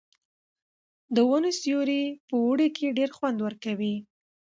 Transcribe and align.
د 1.15 1.17
ونو 1.29 1.49
سیوری 1.61 2.03
په 2.27 2.35
اوړي 2.43 2.67
کې 2.77 2.95
ډېر 2.97 3.09
خوند 3.17 3.37
ورکوي. 3.41 3.95